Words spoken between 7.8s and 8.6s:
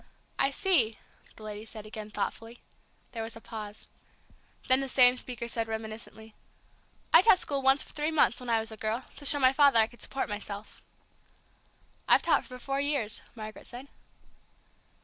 for three months when I